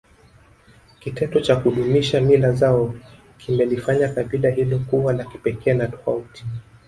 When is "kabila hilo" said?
4.09-4.79